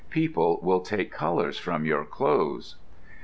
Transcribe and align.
People 0.09 0.59
will 0.63 0.79
take 0.79 1.11
colors 1.11 1.59
from 1.59 1.85
your 1.85 2.03
clothes." 2.05 2.75